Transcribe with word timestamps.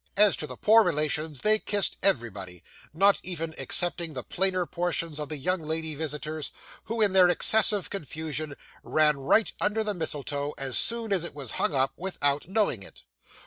As 0.17 0.35
to 0.37 0.47
the 0.47 0.57
poor 0.57 0.83
relations, 0.83 1.41
they 1.41 1.59
kissed 1.59 1.95
everybody, 2.01 2.63
not 2.91 3.19
even 3.21 3.53
excepting 3.55 4.15
the 4.15 4.23
plainer 4.23 4.65
portions 4.65 5.19
of 5.19 5.29
the 5.29 5.37
young 5.37 5.61
lady 5.61 5.93
visitors, 5.93 6.51
who, 6.85 7.01
in 7.01 7.11
their 7.13 7.29
excessive 7.29 7.87
confusion, 7.91 8.55
ran 8.81 9.17
right 9.17 9.53
under 9.61 9.83
the 9.83 9.93
mistletoe, 9.93 10.55
as 10.57 10.75
soon 10.75 11.13
as 11.13 11.23
it 11.23 11.35
was 11.35 11.51
hung 11.61 11.75
up, 11.75 11.91
without 11.97 12.47
knowing 12.47 12.81
it! 12.81 13.03